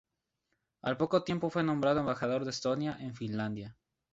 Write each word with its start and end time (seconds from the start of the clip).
Al 0.81 0.97
poco 0.97 1.23
tiempo 1.23 1.51
fue 1.51 1.61
nombrado 1.61 1.99
embajador 1.99 2.43
de 2.43 2.49
Estonia 2.49 2.97
en 3.01 3.13
Finlandia. 3.13 3.77